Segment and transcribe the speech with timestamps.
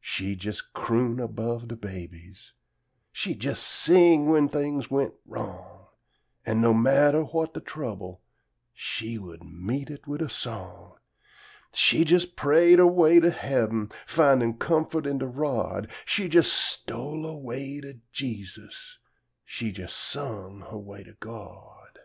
[0.00, 2.54] She'd jes' croon above de babies,
[3.12, 5.88] she'd jes' sing when t'ings went wrong,
[6.46, 8.22] An' no matter what de trouble,
[8.72, 10.96] she would meet it wid a song;
[11.74, 17.26] She jes' prayed huh way to heaben, findin' comfort in de rod; She jes' "stole
[17.26, 18.96] away to Jesus,"
[19.44, 21.98] she jes' sung huh way to God!